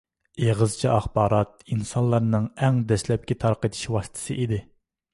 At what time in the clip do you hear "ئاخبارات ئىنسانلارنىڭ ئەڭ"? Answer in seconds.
0.93-2.83